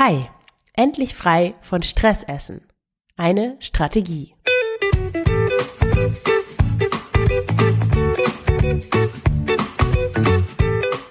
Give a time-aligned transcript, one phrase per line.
[0.00, 0.26] Hi,
[0.74, 2.68] endlich frei von Stressessen.
[3.16, 4.32] Eine Strategie.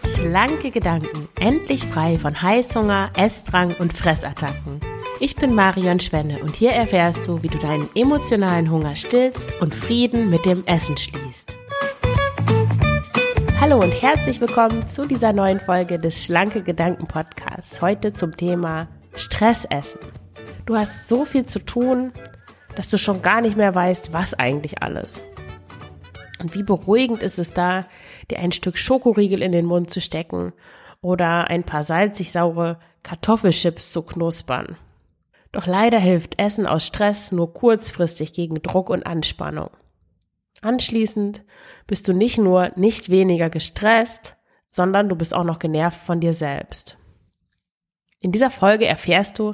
[0.05, 4.79] Schlanke Gedanken, endlich frei von Heißhunger, Essdrang und Fressattacken.
[5.19, 9.75] Ich bin Marion Schwenne und hier erfährst du, wie du deinen emotionalen Hunger stillst und
[9.75, 11.56] Frieden mit dem Essen schließt.
[13.59, 17.81] Hallo und herzlich willkommen zu dieser neuen Folge des Schlanke Gedanken Podcasts.
[17.81, 19.99] Heute zum Thema Stressessen.
[20.67, 22.13] Du hast so viel zu tun,
[22.75, 25.23] dass du schon gar nicht mehr weißt, was eigentlich alles.
[26.39, 27.87] Und wie beruhigend ist es da,
[28.29, 30.53] dir ein Stück Schokoriegel in den Mund zu stecken
[31.01, 34.75] oder ein paar salzig-saure Kartoffelchips zu knuspern.
[35.51, 39.71] Doch leider hilft Essen aus Stress nur kurzfristig gegen Druck und Anspannung.
[40.61, 41.43] Anschließend
[41.85, 44.37] bist du nicht nur nicht weniger gestresst,
[44.69, 46.97] sondern du bist auch noch genervt von dir selbst.
[48.19, 49.53] In dieser Folge erfährst du,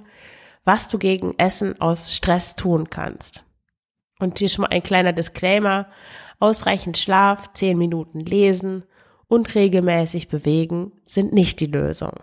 [0.63, 3.45] was du gegen Essen aus Stress tun kannst.
[4.19, 5.89] Und hier schon mal ein kleiner Disclaimer.
[6.39, 8.83] Ausreichend Schlaf, zehn Minuten lesen
[9.27, 12.13] und regelmäßig bewegen sind nicht die Lösung.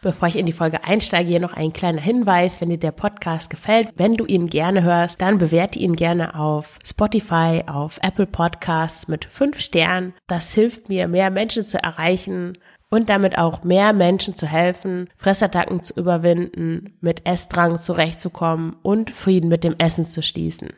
[0.00, 2.60] Bevor ich in die Folge einsteige, hier noch ein kleiner Hinweis.
[2.60, 6.78] Wenn dir der Podcast gefällt, wenn du ihn gerne hörst, dann bewerte ihn gerne auf
[6.84, 10.14] Spotify, auf Apple Podcasts mit fünf Sternen.
[10.28, 12.58] Das hilft mir, mehr Menschen zu erreichen
[12.90, 19.48] und damit auch mehr Menschen zu helfen, Fressattacken zu überwinden, mit Essdrang zurechtzukommen und Frieden
[19.48, 20.74] mit dem Essen zu schließen.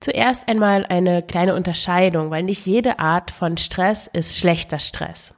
[0.00, 5.34] Zuerst einmal eine kleine Unterscheidung, weil nicht jede Art von Stress ist schlechter Stress.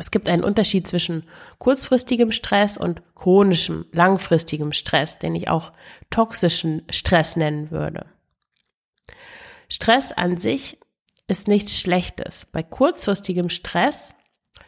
[0.00, 1.24] Es gibt einen Unterschied zwischen
[1.58, 5.72] kurzfristigem Stress und chronischem, langfristigem Stress, den ich auch
[6.08, 8.06] toxischen Stress nennen würde.
[9.68, 10.78] Stress an sich
[11.28, 12.46] ist nichts Schlechtes.
[12.50, 14.14] Bei kurzfristigem Stress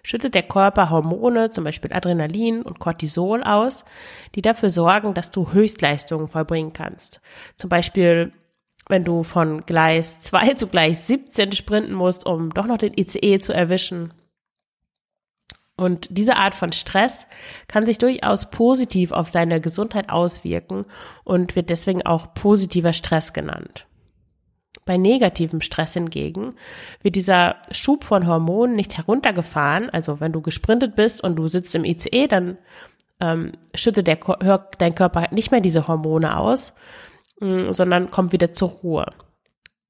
[0.02, 3.86] schüttet der Körper Hormone, zum Beispiel Adrenalin und Cortisol aus,
[4.34, 7.22] die dafür sorgen, dass du Höchstleistungen vollbringen kannst.
[7.56, 8.32] Zum Beispiel,
[8.86, 13.40] wenn du von Gleis 2 zu Gleis 17 sprinten musst, um doch noch den ICE
[13.40, 14.12] zu erwischen
[15.76, 17.26] und diese Art von Stress
[17.66, 20.84] kann sich durchaus positiv auf deine Gesundheit auswirken
[21.24, 23.86] und wird deswegen auch positiver Stress genannt.
[24.84, 26.54] Bei negativem Stress hingegen
[27.02, 29.88] wird dieser Schub von Hormonen nicht heruntergefahren.
[29.90, 32.58] Also wenn du gesprintet bist und du sitzt im ICE, dann
[33.20, 34.18] ähm, schüttet der,
[34.78, 36.74] dein Körper nicht mehr diese Hormone aus,
[37.40, 39.06] mm, sondern kommt wieder zur Ruhe.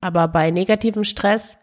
[0.00, 1.58] Aber bei negativem Stress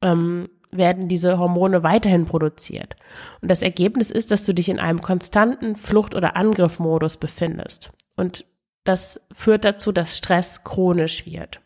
[0.00, 2.96] ähm, werden diese Hormone weiterhin produziert.
[3.40, 7.92] Und das Ergebnis ist, dass du dich in einem konstanten Flucht- oder Angriffmodus befindest.
[8.16, 8.44] Und
[8.84, 11.60] das führt dazu, dass Stress chronisch wird.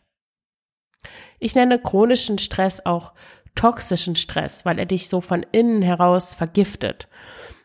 [1.39, 3.13] Ich nenne chronischen Stress auch
[3.55, 7.07] toxischen Stress, weil er dich so von innen heraus vergiftet.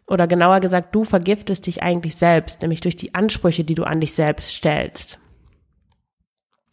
[0.07, 4.01] Oder genauer gesagt, du vergiftest dich eigentlich selbst, nämlich durch die Ansprüche, die du an
[4.01, 5.19] dich selbst stellst.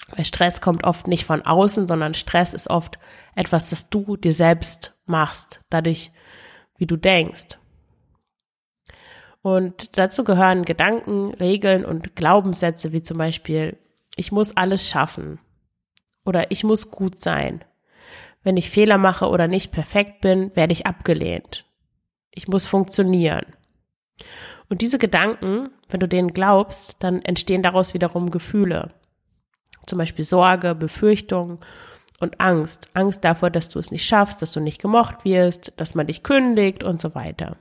[0.10, 3.00] Weil Stress kommt oft nicht von außen, sondern Stress ist oft
[3.36, 6.12] etwas, das du dir selbst machst, dadurch,
[6.78, 7.58] wie du denkst.
[9.42, 13.78] Und dazu gehören Gedanken, Regeln und Glaubenssätze wie zum Beispiel,
[14.16, 15.40] ich muss alles schaffen
[16.24, 17.64] oder ich muss gut sein.
[18.44, 21.66] Wenn ich Fehler mache oder nicht perfekt bin, werde ich abgelehnt.
[22.32, 23.46] Ich muss funktionieren.
[24.70, 28.94] Und diese Gedanken, wenn du denen glaubst, dann entstehen daraus wiederum Gefühle
[29.86, 31.60] zum Beispiel Sorge, Befürchtung
[32.20, 32.90] und Angst.
[32.94, 36.24] Angst davor, dass du es nicht schaffst, dass du nicht gemocht wirst, dass man dich
[36.24, 37.58] kündigt und so weiter.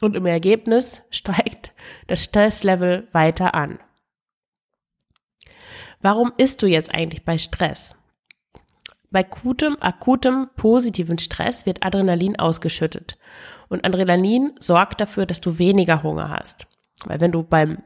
[0.00, 1.72] Und im Ergebnis steigt
[2.06, 3.78] das Stresslevel weiter an.
[6.00, 7.96] Warum isst du jetzt eigentlich bei Stress?
[9.10, 13.18] Bei akutem, akutem, positiven Stress wird Adrenalin ausgeschüttet.
[13.68, 16.66] Und Adrenalin sorgt dafür, dass du weniger Hunger hast.
[17.04, 17.82] Weil wenn du beim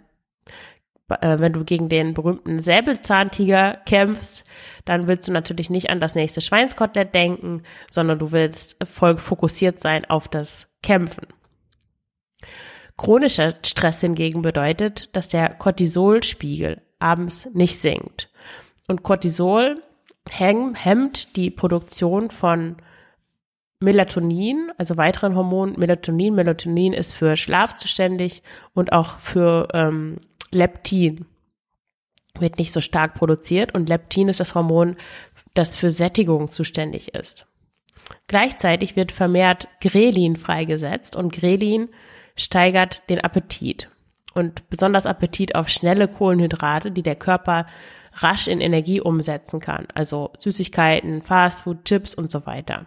[1.11, 4.45] wenn du gegen den berühmten Säbelzahntiger kämpfst,
[4.85, 9.81] dann willst du natürlich nicht an das nächste Schweinskotelett denken, sondern du willst voll fokussiert
[9.81, 11.27] sein auf das Kämpfen.
[12.97, 18.31] Chronischer Stress hingegen bedeutet, dass der Cortisolspiegel abends nicht sinkt.
[18.89, 19.83] Und Cortisol
[20.31, 22.77] hemmt die Produktion von
[23.83, 26.35] Melatonin, also weiteren Hormonen, Melatonin.
[26.35, 28.43] Melatonin ist für Schlaf zuständig
[28.75, 30.19] und auch für ähm,
[30.51, 31.27] Leptin
[32.39, 34.97] wird nicht so stark produziert und Leptin ist das Hormon,
[35.55, 37.47] das für Sättigung zuständig ist.
[38.27, 41.89] Gleichzeitig wird vermehrt Grelin freigesetzt und Grelin
[42.37, 43.89] steigert den Appetit
[44.35, 47.67] und besonders Appetit auf schnelle Kohlenhydrate, die der Körper
[48.15, 52.87] rasch in Energie umsetzen kann, also Süßigkeiten, Fastfood, Chips und so weiter.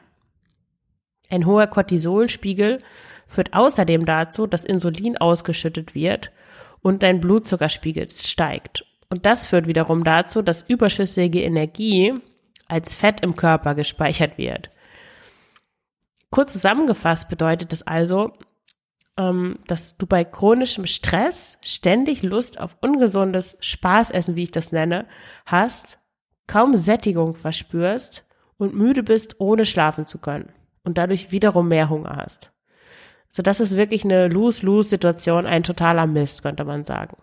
[1.29, 2.79] Ein hoher Cortisolspiegel
[3.27, 6.31] führt außerdem dazu, dass Insulin ausgeschüttet wird
[6.83, 8.85] und dein Blutzuckerspiegel steigt.
[9.09, 12.13] Und das führt wiederum dazu, dass überschüssige Energie
[12.67, 14.69] als Fett im Körper gespeichert wird.
[16.29, 18.33] Kurz zusammengefasst bedeutet das also,
[19.17, 25.05] ähm, dass du bei chronischem Stress ständig Lust auf ungesundes Spaßessen, wie ich das nenne,
[25.45, 25.99] hast,
[26.47, 28.25] kaum Sättigung verspürst
[28.57, 30.51] und müde bist, ohne schlafen zu können
[30.83, 32.52] und dadurch wiederum mehr Hunger hast.
[33.35, 37.17] So, das ist wirklich eine Lose-Lose-Situation, ein totaler Mist, könnte man sagen.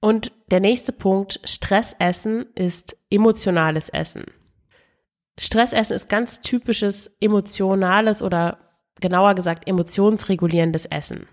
[0.00, 4.26] Und der nächste Punkt, Stressessen ist emotionales Essen.
[5.40, 8.58] Stressessen ist ganz typisches emotionales oder
[9.00, 11.26] genauer gesagt emotionsregulierendes Essen.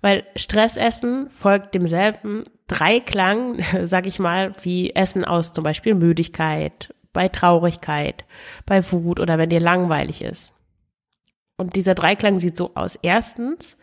[0.00, 7.28] Weil Stressessen folgt demselben Dreiklang, sag ich mal, wie Essen aus zum Beispiel Müdigkeit, bei
[7.28, 8.26] Traurigkeit,
[8.66, 10.52] bei Wut oder wenn dir langweilig ist.
[11.56, 12.98] Und dieser Dreiklang sieht so aus.
[13.00, 13.78] Erstens,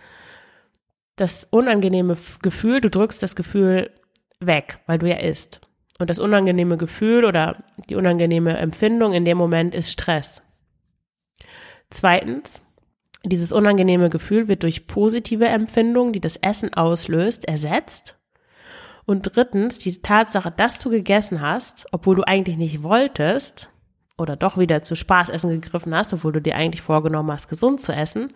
[1.16, 3.89] das unangenehme Gefühl, du drückst das Gefühl
[4.39, 5.62] weg, weil du ja isst.
[5.98, 10.42] Und das unangenehme Gefühl oder die unangenehme Empfindung in dem Moment ist Stress.
[11.89, 12.62] Zweitens,
[13.24, 18.18] dieses unangenehme Gefühl wird durch positive Empfindungen, die das Essen auslöst, ersetzt.
[19.06, 23.69] Und drittens, die Tatsache, dass du gegessen hast, obwohl du eigentlich nicht wolltest
[24.18, 27.92] oder doch wieder zu Spaßessen gegriffen hast, obwohl du dir eigentlich vorgenommen hast, gesund zu
[27.92, 28.31] essen,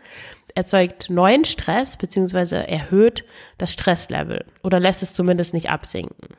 [0.55, 3.23] erzeugt neuen Stress beziehungsweise erhöht
[3.57, 6.35] das Stresslevel oder lässt es zumindest nicht absinken.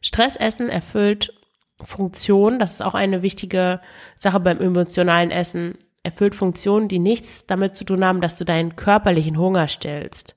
[0.00, 1.32] Stressessen erfüllt
[1.80, 3.80] Funktionen, das ist auch eine wichtige
[4.18, 8.76] Sache beim emotionalen Essen, erfüllt Funktionen, die nichts damit zu tun haben, dass du deinen
[8.76, 10.36] körperlichen Hunger stillst.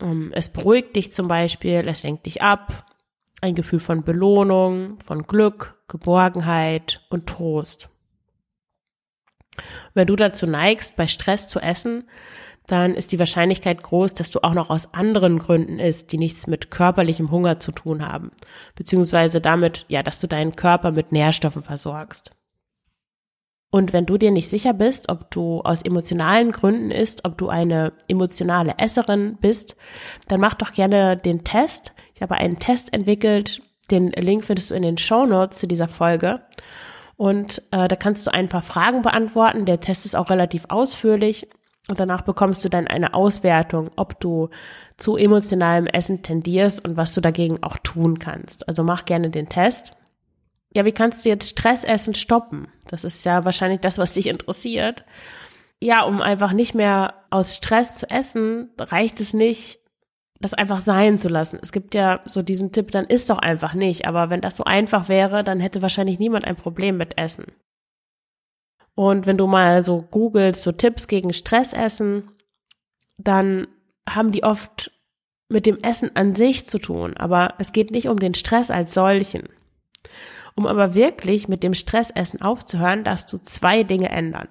[0.00, 2.86] Ähm, es beruhigt dich zum Beispiel, es lenkt dich ab,
[3.40, 7.90] ein Gefühl von Belohnung, von Glück, Geborgenheit und Trost.
[9.94, 12.08] Wenn du dazu neigst, bei Stress zu essen,
[12.66, 16.46] dann ist die Wahrscheinlichkeit groß, dass du auch noch aus anderen Gründen isst, die nichts
[16.46, 18.32] mit körperlichem Hunger zu tun haben,
[18.74, 22.35] beziehungsweise damit, ja, dass du deinen Körper mit Nährstoffen versorgst.
[23.70, 27.48] Und wenn du dir nicht sicher bist, ob du aus emotionalen Gründen isst, ob du
[27.48, 29.76] eine emotionale Esserin bist,
[30.28, 31.92] dann mach doch gerne den Test.
[32.14, 35.88] Ich habe einen Test entwickelt, den Link findest du in den Show Notes zu dieser
[35.88, 36.40] Folge.
[37.16, 39.64] Und äh, da kannst du ein paar Fragen beantworten.
[39.64, 41.48] Der Test ist auch relativ ausführlich
[41.88, 44.50] und danach bekommst du dann eine Auswertung, ob du
[44.96, 48.68] zu emotionalem Essen tendierst und was du dagegen auch tun kannst.
[48.68, 49.95] Also mach gerne den Test.
[50.76, 52.68] Ja, wie kannst du jetzt Stressessen stoppen?
[52.86, 55.06] Das ist ja wahrscheinlich das, was dich interessiert.
[55.82, 59.78] Ja, um einfach nicht mehr aus Stress zu essen, reicht es nicht,
[60.38, 61.58] das einfach sein zu lassen.
[61.62, 64.06] Es gibt ja so diesen Tipp, dann isst doch einfach nicht.
[64.06, 67.46] Aber wenn das so einfach wäre, dann hätte wahrscheinlich niemand ein Problem mit Essen.
[68.94, 72.32] Und wenn du mal so googelst, so Tipps gegen Stressessen,
[73.16, 73.66] dann
[74.06, 74.90] haben die oft
[75.48, 77.16] mit dem Essen an sich zu tun.
[77.16, 79.48] Aber es geht nicht um den Stress als solchen.
[80.56, 84.48] Um aber wirklich mit dem Stressessen aufzuhören, darfst du zwei Dinge ändern.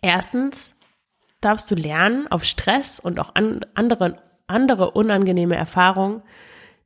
[0.00, 0.74] Erstens
[1.40, 6.22] darfst du lernen, auf Stress und auch an andere, andere unangenehme Erfahrungen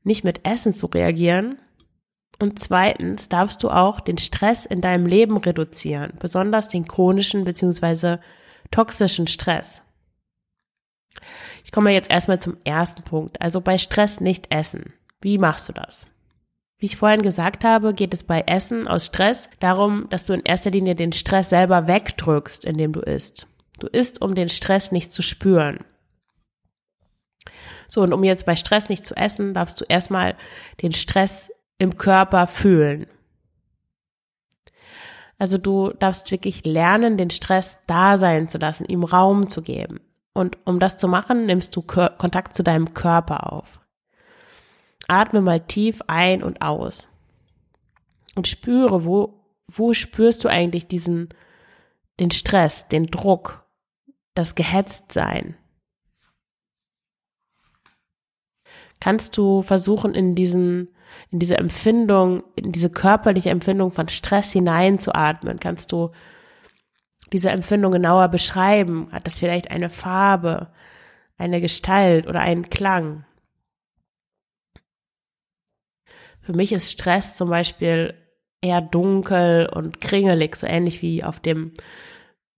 [0.02, 1.58] nicht mit Essen zu reagieren,
[2.38, 8.18] und zweitens darfst du auch den Stress in deinem Leben reduzieren, besonders den chronischen bzw.
[8.70, 9.82] toxischen Stress.
[11.64, 14.92] Ich komme jetzt erstmal zum ersten Punkt, also bei Stress nicht essen.
[15.20, 16.06] Wie machst du das?
[16.78, 20.42] Wie ich vorhin gesagt habe, geht es bei Essen aus Stress darum, dass du in
[20.42, 23.46] erster Linie den Stress selber wegdrückst, indem du isst.
[23.78, 25.84] Du isst, um den Stress nicht zu spüren.
[27.88, 30.36] So, und um jetzt bei Stress nicht zu essen, darfst du erstmal
[30.82, 33.06] den Stress im Körper fühlen.
[35.38, 40.00] Also du darfst wirklich lernen, den Stress da sein zu lassen, ihm Raum zu geben.
[40.32, 43.80] Und um das zu machen, nimmst du Kontakt zu deinem Körper auf.
[45.08, 47.08] Atme mal tief ein und aus.
[48.34, 51.28] Und spüre, wo, wo spürst du eigentlich diesen,
[52.20, 53.64] den Stress, den Druck,
[54.34, 55.56] das Gehetztsein?
[59.00, 60.88] Kannst du versuchen, in diesen
[61.30, 65.60] in diese Empfindung, in diese körperliche Empfindung von Stress hineinzuatmen?
[65.60, 66.12] Kannst du
[67.32, 69.08] diese Empfindung genauer beschreiben?
[69.12, 70.72] Hat das vielleicht eine Farbe,
[71.38, 73.24] eine Gestalt oder einen Klang?
[76.46, 78.14] Für mich ist Stress zum Beispiel
[78.60, 81.72] eher dunkel und kringelig, so ähnlich wie auf dem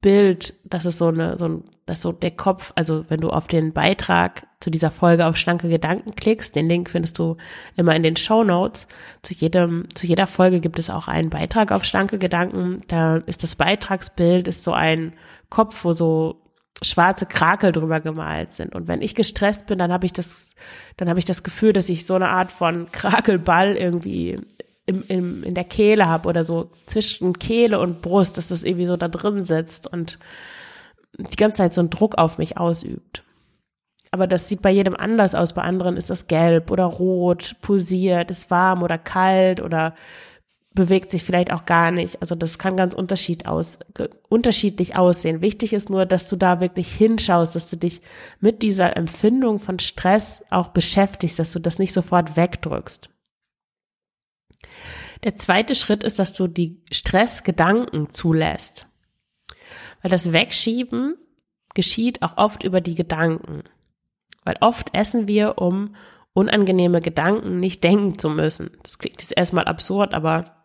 [0.02, 3.48] Bild, das ist so eine, so ein, das so der Kopf, also wenn du auf
[3.48, 7.38] den Beitrag zu dieser Folge auf schlanke Gedanken klickst, den Link findest du
[7.76, 8.88] immer in den Show Notes.
[9.22, 12.82] Zu jedem, zu jeder Folge gibt es auch einen Beitrag auf schlanke Gedanken.
[12.88, 15.14] Da ist das Beitragsbild, ist so ein
[15.48, 16.42] Kopf, wo so
[16.82, 18.74] schwarze Krakel drüber gemalt sind.
[18.74, 20.50] Und wenn ich gestresst bin, dann habe ich das,
[20.96, 24.38] dann habe ich das Gefühl, dass ich so eine Art von Krakelball irgendwie
[24.86, 28.86] im, im, in der Kehle habe oder so zwischen Kehle und Brust, dass das irgendwie
[28.86, 30.18] so da drin sitzt und
[31.18, 33.24] die ganze Zeit so einen Druck auf mich ausübt.
[34.10, 35.52] Aber das sieht bei jedem anders aus.
[35.52, 39.94] Bei anderen ist das gelb oder rot, pulsiert, ist warm oder kalt oder
[40.78, 42.22] bewegt sich vielleicht auch gar nicht.
[42.22, 43.80] Also das kann ganz unterschied aus,
[44.28, 45.40] unterschiedlich aussehen.
[45.40, 48.00] Wichtig ist nur, dass du da wirklich hinschaust, dass du dich
[48.38, 53.10] mit dieser Empfindung von Stress auch beschäftigst, dass du das nicht sofort wegdrückst.
[55.24, 58.86] Der zweite Schritt ist, dass du die Stressgedanken zulässt.
[60.02, 61.16] Weil das Wegschieben
[61.74, 63.64] geschieht auch oft über die Gedanken.
[64.44, 65.96] Weil oft essen wir, um
[66.34, 68.70] unangenehme Gedanken nicht denken zu müssen.
[68.84, 70.57] Das klingt jetzt erstmal absurd, aber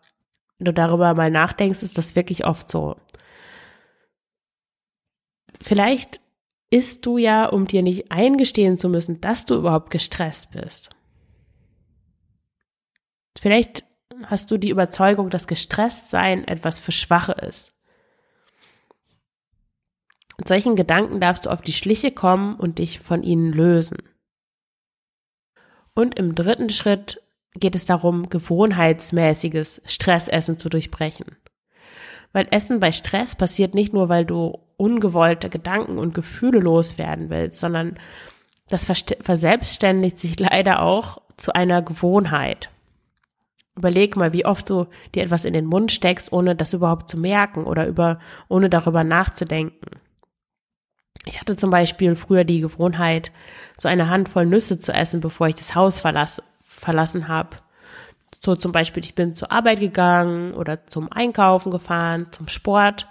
[0.58, 2.96] wenn du darüber mal nachdenkst, ist das wirklich oft so.
[5.60, 6.20] Vielleicht
[6.70, 10.90] isst du ja, um dir nicht eingestehen zu müssen, dass du überhaupt gestresst bist.
[13.38, 13.84] Vielleicht
[14.26, 17.74] hast du die Überzeugung, dass gestresst sein etwas für Schwache ist.
[20.38, 23.98] Mit solchen Gedanken darfst du auf die Schliche kommen und dich von ihnen lösen.
[25.94, 27.22] Und im dritten Schritt
[27.58, 31.36] geht es darum, gewohnheitsmäßiges Stressessen zu durchbrechen.
[32.32, 37.60] Weil Essen bei Stress passiert nicht nur, weil du ungewollte Gedanken und Gefühle loswerden willst,
[37.60, 37.96] sondern
[38.68, 42.70] das verselbstständigt sich leider auch zu einer Gewohnheit.
[43.76, 47.18] Überleg mal, wie oft du dir etwas in den Mund steckst, ohne das überhaupt zu
[47.18, 50.00] merken oder über, ohne darüber nachzudenken.
[51.26, 53.32] Ich hatte zum Beispiel früher die Gewohnheit,
[53.76, 56.42] so eine Handvoll Nüsse zu essen, bevor ich das Haus verlass,
[56.84, 57.56] verlassen habe.
[58.40, 63.08] So zum Beispiel, ich bin zur Arbeit gegangen oder zum Einkaufen gefahren, zum Sport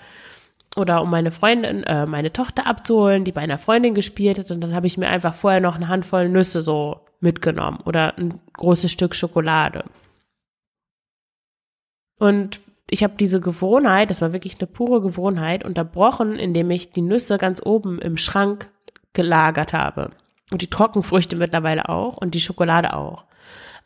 [0.75, 4.61] oder um meine Freundin, äh, meine Tochter abzuholen, die bei einer Freundin gespielt hat und
[4.61, 8.91] dann habe ich mir einfach vorher noch eine Handvoll Nüsse so mitgenommen oder ein großes
[8.91, 9.85] Stück Schokolade.
[12.19, 17.01] Und ich habe diese Gewohnheit, das war wirklich eine pure Gewohnheit, unterbrochen, indem ich die
[17.01, 18.69] Nüsse ganz oben im Schrank
[19.13, 20.11] gelagert habe.
[20.53, 23.25] Und die Trockenfrüchte mittlerweile auch und die Schokolade auch.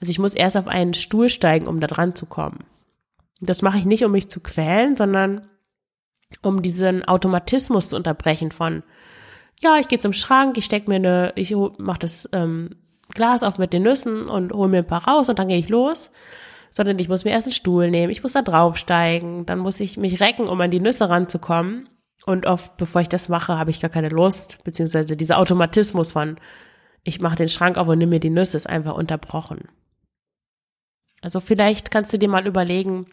[0.01, 2.65] Also ich muss erst auf einen Stuhl steigen, um da dran zu kommen.
[3.39, 5.47] Und das mache ich nicht, um mich zu quälen, sondern
[6.41, 8.83] um diesen Automatismus zu unterbrechen von,
[9.61, 12.71] ja, ich gehe zum Schrank, ich steck mir eine, ich mache das ähm,
[13.13, 15.69] Glas auf mit den Nüssen und hole mir ein paar raus und dann gehe ich
[15.69, 16.11] los
[16.77, 19.97] sondern ich muss mir erst einen Stuhl nehmen, ich muss da draufsteigen, dann muss ich
[19.97, 21.89] mich recken, um an die Nüsse ranzukommen.
[22.27, 26.35] Und oft, bevor ich das mache, habe ich gar keine Lust, beziehungsweise dieser Automatismus von,
[27.05, 29.69] ich mache den Schrank auf und nehme mir die Nüsse, ist einfach unterbrochen.
[31.21, 33.05] Also vielleicht kannst du dir mal überlegen,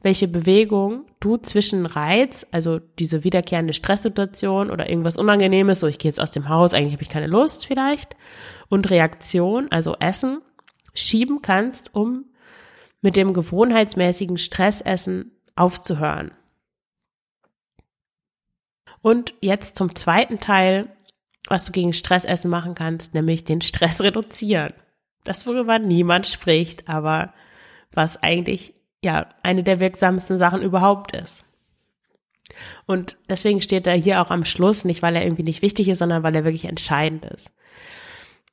[0.00, 6.08] welche Bewegung du zwischen Reiz, also diese wiederkehrende Stresssituation oder irgendwas Unangenehmes, so ich gehe
[6.08, 8.16] jetzt aus dem Haus, eigentlich habe ich keine Lust vielleicht,
[8.70, 10.40] und Reaktion, also Essen,
[10.94, 12.24] schieben kannst, um
[13.02, 16.32] mit dem gewohnheitsmäßigen Stressessen aufzuhören.
[19.04, 20.88] Und jetzt zum zweiten Teil,
[21.48, 24.72] was du gegen Stressessen machen kannst, nämlich den Stress reduzieren.
[25.24, 27.34] Das, worüber niemand spricht, aber
[27.92, 28.72] was eigentlich
[29.04, 31.44] ja eine der wirksamsten Sachen überhaupt ist.
[32.86, 35.98] Und deswegen steht er hier auch am Schluss, nicht weil er irgendwie nicht wichtig ist,
[35.98, 37.52] sondern weil er wirklich entscheidend ist.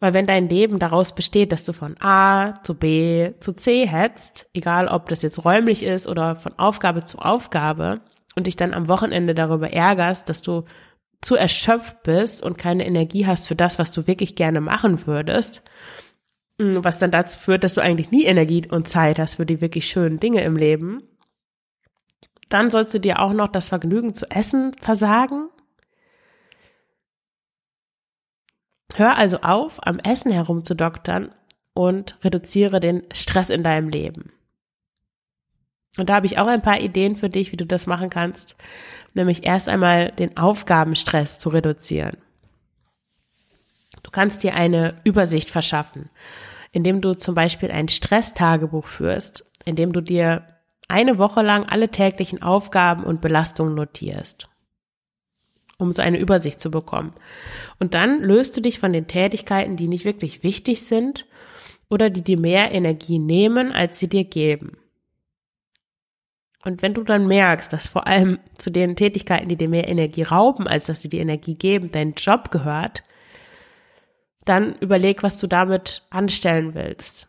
[0.01, 4.49] Weil wenn dein Leben daraus besteht, dass du von A zu B zu C hetzt,
[4.53, 8.01] egal ob das jetzt räumlich ist oder von Aufgabe zu Aufgabe,
[8.35, 10.65] und dich dann am Wochenende darüber ärgerst, dass du
[11.21, 15.63] zu erschöpft bist und keine Energie hast für das, was du wirklich gerne machen würdest,
[16.57, 19.61] mm, was dann dazu führt, dass du eigentlich nie Energie und Zeit hast für die
[19.61, 21.03] wirklich schönen Dinge im Leben,
[22.49, 25.49] dann sollst du dir auch noch das Vergnügen zu essen versagen
[28.95, 31.33] Hör also auf, am Essen herumzudoktern
[31.73, 34.31] und reduziere den Stress in deinem Leben.
[35.97, 38.55] Und da habe ich auch ein paar Ideen für dich, wie du das machen kannst,
[39.13, 42.17] nämlich erst einmal den Aufgabenstress zu reduzieren.
[44.03, 46.09] Du kannst dir eine Übersicht verschaffen,
[46.71, 50.45] indem du zum Beispiel ein Stresstagebuch führst, indem du dir
[50.87, 54.47] eine Woche lang alle täglichen Aufgaben und Belastungen notierst
[55.81, 57.13] um so eine Übersicht zu bekommen.
[57.79, 61.25] Und dann löst du dich von den Tätigkeiten, die nicht wirklich wichtig sind
[61.89, 64.77] oder die dir mehr Energie nehmen, als sie dir geben.
[66.63, 70.23] Und wenn du dann merkst, dass vor allem zu den Tätigkeiten, die dir mehr Energie
[70.23, 73.03] rauben, als dass sie dir Energie geben, dein Job gehört,
[74.45, 77.27] dann überleg, was du damit anstellen willst.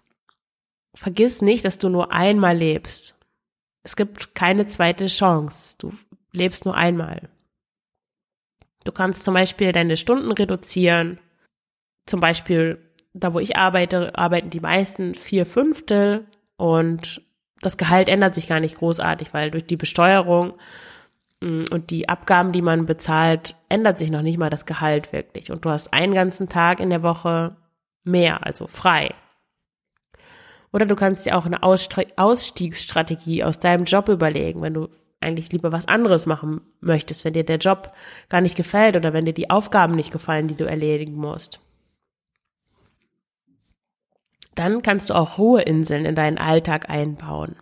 [0.94, 3.18] Vergiss nicht, dass du nur einmal lebst.
[3.82, 5.76] Es gibt keine zweite Chance.
[5.78, 5.92] Du
[6.32, 7.30] lebst nur einmal.
[8.84, 11.18] Du kannst zum Beispiel deine Stunden reduzieren.
[12.06, 12.78] Zum Beispiel,
[13.14, 17.22] da wo ich arbeite, arbeiten die meisten vier Fünftel und
[17.62, 20.54] das Gehalt ändert sich gar nicht großartig, weil durch die Besteuerung
[21.40, 25.50] mm, und die Abgaben, die man bezahlt, ändert sich noch nicht mal das Gehalt wirklich.
[25.50, 27.56] Und du hast einen ganzen Tag in der Woche
[28.04, 29.14] mehr, also frei.
[30.72, 34.88] Oder du kannst dir auch eine Ausstiegsstrategie aus deinem Job überlegen, wenn du
[35.20, 37.92] eigentlich lieber was anderes machen möchtest, wenn dir der Job
[38.28, 41.60] gar nicht gefällt oder wenn dir die Aufgaben nicht gefallen, die du erledigen musst.
[44.54, 47.56] Dann kannst du auch Ruheinseln in deinen Alltag einbauen.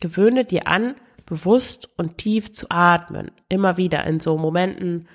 [0.00, 0.94] Gewöhne dir an,
[1.26, 3.30] bewusst und tief zu atmen.
[3.48, 5.08] Immer wieder in so Momenten,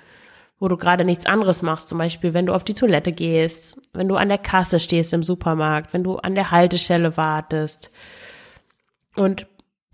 [0.58, 1.88] wo du gerade nichts anderes machst.
[1.88, 5.22] Zum Beispiel, wenn du auf die Toilette gehst, wenn du an der Kasse stehst im
[5.22, 7.90] Supermarkt, wenn du an der Haltestelle wartest.
[9.14, 9.46] Und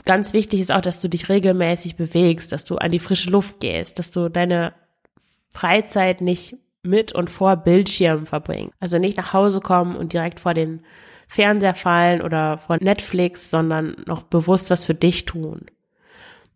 [0.04, 3.60] ganz wichtig ist auch, dass du dich regelmäßig bewegst, dass du an die frische Luft
[3.60, 4.74] gehst, dass du deine
[5.50, 8.70] Freizeit nicht mit und vor Bildschirmen verbringen.
[8.80, 10.82] Also nicht nach Hause kommen und direkt vor den
[11.26, 15.66] Fernseher fallen oder vor Netflix, sondern noch bewusst was für dich tun.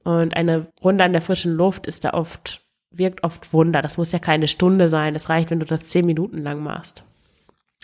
[0.04, 3.82] Und eine Runde an der frischen Luft ist da oft, wirkt oft Wunder.
[3.82, 5.14] Das muss ja keine Stunde sein.
[5.14, 7.04] Es reicht, wenn du das zehn Minuten lang machst.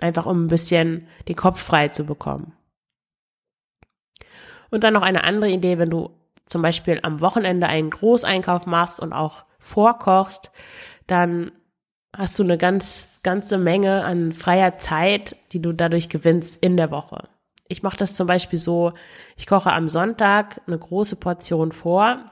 [0.00, 2.52] Einfach um ein bisschen den Kopf frei zu bekommen.
[4.70, 6.10] Und dann noch eine andere Idee, wenn du
[6.44, 10.50] zum Beispiel am Wochenende einen Großeinkauf machst und auch vorkochst,
[11.06, 11.52] dann
[12.16, 16.90] hast du eine ganz, ganze Menge an freier Zeit, die du dadurch gewinnst in der
[16.90, 17.28] Woche.
[17.68, 18.92] Ich mache das zum Beispiel so,
[19.36, 22.24] ich koche am Sonntag eine große Portion vor.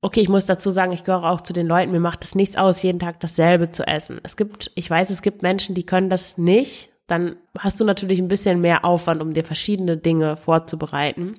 [0.00, 2.56] Okay, ich muss dazu sagen, ich gehöre auch zu den Leuten, mir macht es nichts
[2.56, 4.20] aus, jeden Tag dasselbe zu essen.
[4.22, 6.90] Es gibt, ich weiß, es gibt Menschen, die können das nicht.
[7.06, 11.36] Dann hast du natürlich ein bisschen mehr Aufwand, um dir verschiedene Dinge vorzubereiten.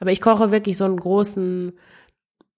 [0.00, 1.74] Aber ich koche wirklich so einen großen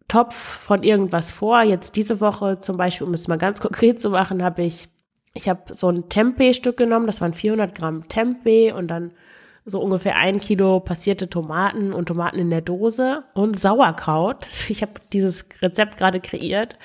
[0.08, 1.62] Topf von irgendwas vor.
[1.62, 4.88] Jetzt diese Woche zum Beispiel, um es mal ganz konkret zu machen, habe ich,
[5.34, 9.12] ich habe so ein Tempeh-Stück genommen, das waren 400 Gramm Tempeh und dann
[9.64, 14.46] so ungefähr ein Kilo passierte Tomaten und Tomaten in der Dose und Sauerkraut.
[14.68, 16.76] Ich habe dieses Rezept gerade kreiert.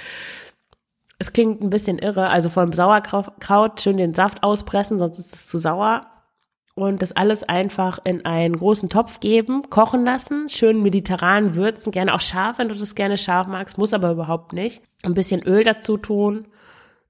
[1.19, 5.35] Es klingt ein bisschen irre, also vor dem Sauerkraut schön den Saft auspressen, sonst ist
[5.35, 6.05] es zu sauer
[6.77, 12.13] und das alles einfach in einen großen Topf geben, kochen lassen, schön mediterran würzen, gerne
[12.13, 14.83] auch scharf, wenn du das gerne scharf magst, muss aber überhaupt nicht.
[15.01, 16.45] Ein bisschen Öl dazu tun,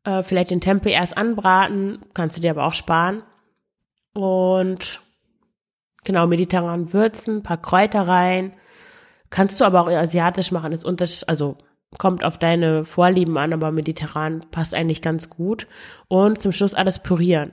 [0.05, 3.23] äh, vielleicht den Tempeh erst anbraten, kannst du dir aber auch sparen.
[4.13, 5.01] Und
[6.05, 8.53] genau, mediterran würzen, paar Kräuter rein.
[9.29, 11.57] Kannst du aber auch asiatisch machen, ist unter, also
[11.97, 15.67] kommt auf deine Vorlieben an, aber mediterran passt eigentlich ganz gut.
[16.07, 17.51] Und zum Schluss alles pürieren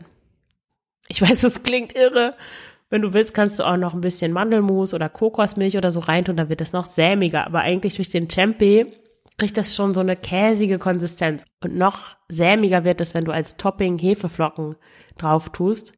[1.08, 2.34] ich weiß, das klingt irre.
[2.90, 6.36] Wenn du willst, kannst du auch noch ein bisschen Mandelmus oder Kokosmilch oder so reintun,
[6.36, 7.46] dann wird das noch sämiger.
[7.46, 8.86] Aber eigentlich durch den Tempeh
[9.38, 11.44] kriegt das schon so eine käsige Konsistenz.
[11.62, 14.76] Und noch sämiger wird es, wenn du als Topping Hefeflocken
[15.18, 15.92] drauf tust.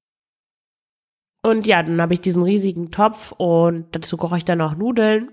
[1.42, 5.30] Und ja, dann habe ich diesen riesigen Topf und dazu koche ich dann auch Nudeln.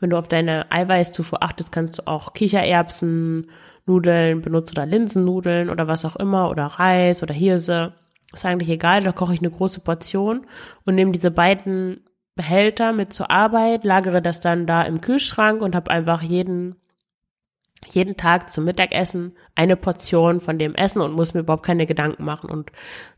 [0.00, 3.50] Wenn du auf deine Eiweißzufuhr achtest, kannst du auch Kichererbsen,
[3.86, 7.94] Nudeln benutzen oder Linsennudeln oder was auch immer oder Reis oder Hirse.
[8.32, 10.46] Ist eigentlich egal, da koche ich eine große Portion
[10.84, 15.74] und nehme diese beiden Behälter mit zur Arbeit, lagere das dann da im Kühlschrank und
[15.74, 16.76] habe einfach jeden
[17.86, 22.24] jeden Tag zum Mittagessen eine Portion von dem Essen und muss mir überhaupt keine Gedanken
[22.24, 22.72] machen und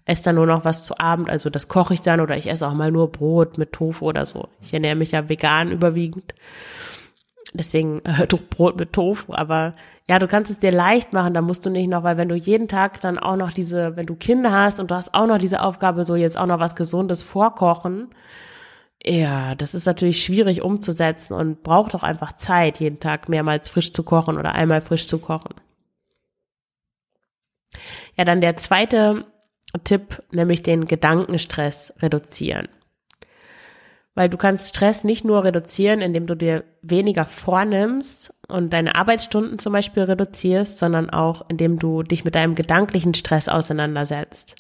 [0.04, 1.30] esse dann nur noch was zu Abend.
[1.30, 4.26] Also das koche ich dann oder ich esse auch mal nur Brot mit Tofu oder
[4.26, 4.48] so.
[4.60, 6.34] Ich ernähre mich ja vegan überwiegend.
[7.54, 9.74] Deswegen äh, Brot mit Tofu, aber
[10.10, 12.34] ja, du kannst es dir leicht machen, da musst du nicht noch, weil wenn du
[12.34, 15.38] jeden Tag dann auch noch diese, wenn du Kinder hast und du hast auch noch
[15.38, 18.12] diese Aufgabe, so jetzt auch noch was Gesundes vorkochen,
[19.04, 23.92] ja, das ist natürlich schwierig umzusetzen und braucht auch einfach Zeit, jeden Tag mehrmals frisch
[23.92, 25.54] zu kochen oder einmal frisch zu kochen.
[28.16, 29.26] Ja, dann der zweite
[29.84, 32.66] Tipp, nämlich den Gedankenstress reduzieren.
[34.14, 39.58] Weil du kannst Stress nicht nur reduzieren, indem du dir weniger vornimmst und deine Arbeitsstunden
[39.58, 44.56] zum Beispiel reduzierst, sondern auch indem du dich mit deinem gedanklichen Stress auseinandersetzt.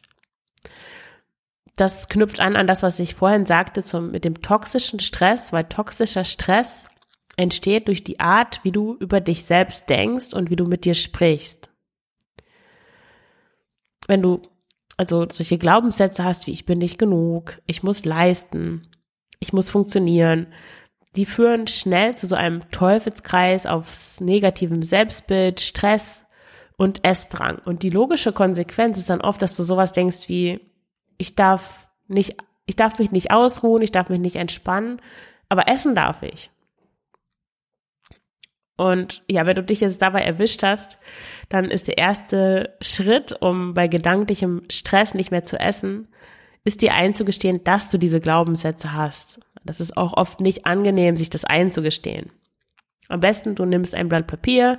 [1.76, 5.64] Das knüpft an an das, was ich vorhin sagte zum, mit dem toxischen Stress, weil
[5.64, 6.84] toxischer Stress
[7.36, 10.94] entsteht durch die Art, wie du über dich selbst denkst und wie du mit dir
[10.94, 11.70] sprichst.
[14.06, 14.42] Wenn du
[14.96, 18.82] also solche Glaubenssätze hast wie ich bin nicht genug, ich muss leisten,
[19.40, 20.46] ich muss funktionieren,
[21.16, 26.24] die führen schnell zu so einem Teufelskreis aufs negativen Selbstbild, Stress
[26.76, 27.58] und Essdrang.
[27.64, 30.60] Und die logische Konsequenz ist dann oft, dass du sowas denkst wie,
[31.18, 35.00] ich darf nicht, ich darf mich nicht ausruhen, ich darf mich nicht entspannen,
[35.48, 36.50] aber essen darf ich.
[38.76, 40.98] Und ja, wenn du dich jetzt dabei erwischt hast,
[41.50, 46.08] dann ist der erste Schritt, um bei gedanklichem Stress nicht mehr zu essen,
[46.64, 49.40] ist dir einzugestehen, dass du diese Glaubenssätze hast.
[49.64, 52.30] Das ist auch oft nicht angenehm, sich das einzugestehen.
[53.08, 54.78] Am besten, du nimmst ein Blatt Papier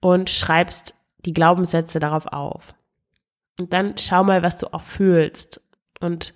[0.00, 2.74] und schreibst die Glaubenssätze darauf auf.
[3.58, 5.60] Und dann schau mal, was du auch fühlst
[6.00, 6.32] und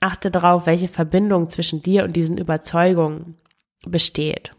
[0.00, 3.36] achte darauf, welche Verbindung zwischen dir und diesen Überzeugungen
[3.86, 4.54] besteht.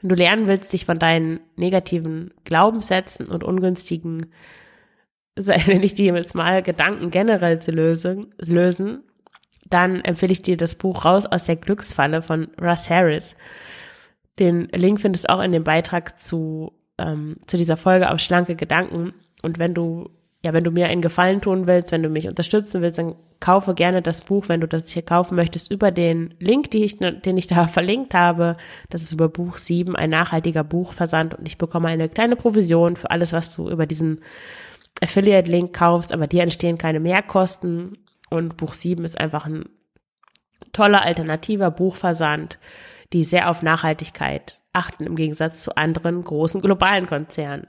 [0.00, 4.26] Wenn du lernen willst, dich von deinen negativen Glaubenssätzen und ungünstigen,
[5.66, 9.02] wenn ich die jetzt mal Gedanken generell zu lösen, lösen,
[9.70, 13.36] dann empfehle ich dir das Buch Raus aus der Glücksfalle von Russ Harris.
[14.38, 18.54] Den Link findest du auch in dem Beitrag zu, ähm, zu dieser Folge auf schlanke
[18.54, 19.12] Gedanken.
[19.42, 20.10] Und wenn du,
[20.44, 23.74] ja, wenn du mir einen Gefallen tun willst, wenn du mich unterstützen willst, dann kaufe
[23.74, 27.36] gerne das Buch, wenn du das hier kaufen möchtest, über den Link, die ich, den
[27.36, 28.56] ich da verlinkt habe.
[28.90, 33.10] Das ist über Buch 7, ein nachhaltiger Buchversand und ich bekomme eine kleine Provision für
[33.10, 34.20] alles, was du über diesen
[35.00, 37.98] Affiliate-Link kaufst, aber dir entstehen keine Mehrkosten
[38.30, 39.68] und Buch 7 ist einfach ein
[40.72, 42.58] toller alternativer Buchversand,
[43.12, 47.66] die sehr auf Nachhaltigkeit achten im Gegensatz zu anderen großen globalen Konzernen.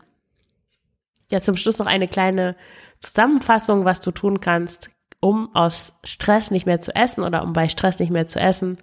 [1.32, 2.56] Ja, zum Schluss noch eine kleine
[3.00, 4.90] Zusammenfassung, was du tun kannst,
[5.20, 8.78] um aus Stress nicht mehr zu essen oder um bei Stress nicht mehr zu essen.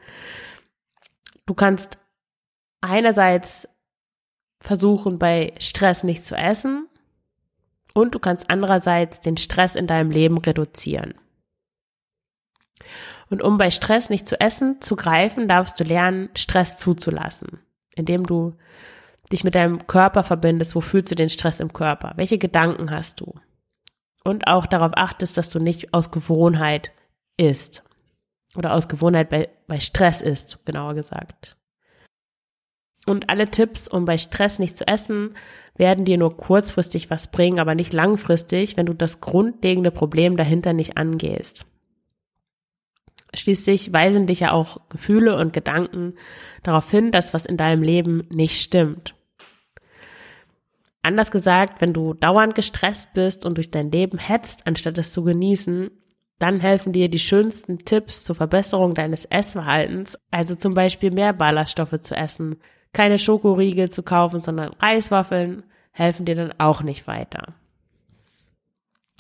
[1.45, 1.99] Du kannst
[2.81, 3.69] einerseits
[4.61, 6.89] versuchen, bei Stress nicht zu essen
[7.97, 11.15] und du kannst andererseits den Stress in deinem Leben reduzieren.
[13.31, 17.59] Und um bei Stress nicht zu essen zu greifen, darfst du lernen, Stress zuzulassen,
[17.95, 18.55] indem du
[19.33, 20.75] dich mit deinem Körper verbindest.
[20.75, 22.13] Wo fühlst du den Stress im Körper?
[22.17, 23.33] Welche Gedanken hast du?
[24.25, 26.91] Und auch darauf achtest, dass du nicht aus Gewohnheit
[27.39, 27.83] isst.
[28.57, 31.56] Oder aus Gewohnheit bei, bei Stress isst, genauer gesagt.
[33.07, 35.35] Und alle Tipps, um bei Stress nicht zu essen,
[35.77, 40.73] werden dir nur kurzfristig was bringen, aber nicht langfristig, wenn du das grundlegende Problem dahinter
[40.73, 41.67] nicht angehst.
[43.35, 46.15] Schließlich weisen dich ja auch Gefühle und Gedanken
[46.63, 49.15] darauf hin, dass was in deinem Leben nicht stimmt.
[51.03, 55.23] Anders gesagt, wenn du dauernd gestresst bist und durch dein Leben hetzt, anstatt es zu
[55.23, 55.91] genießen,
[56.39, 62.01] dann helfen dir die schönsten Tipps zur Verbesserung deines Essverhaltens, also zum Beispiel mehr Ballaststoffe
[62.01, 62.57] zu essen,
[62.97, 67.55] keine Schokoriegel zu kaufen, sondern Reiswaffeln, helfen dir dann auch nicht weiter.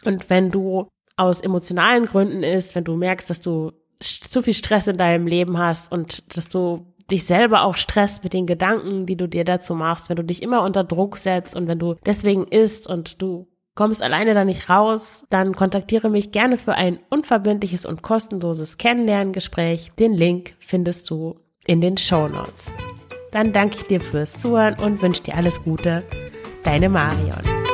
[0.04, 4.86] Und wenn du aus emotionalen Gründen isst, wenn du merkst, dass du zu viel Stress
[4.86, 9.16] in deinem Leben hast und dass du dich selber auch stresst mit den Gedanken, die
[9.16, 12.44] du dir dazu machst, wenn du dich immer unter Druck setzt und wenn du deswegen
[12.44, 17.84] isst und du kommst alleine da nicht raus, dann kontaktiere mich gerne für ein unverbindliches
[17.84, 19.92] und kostenloses Kennenlerngespräch.
[19.98, 21.36] Den Link findest du
[21.66, 22.72] in den Show Notes.
[23.30, 26.02] Dann danke ich dir fürs Zuhören und wünsche dir alles Gute.
[26.64, 27.65] Deine Marion.